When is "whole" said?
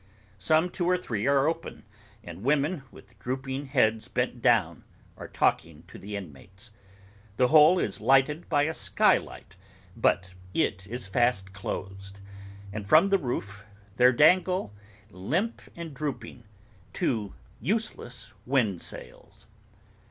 7.49-7.77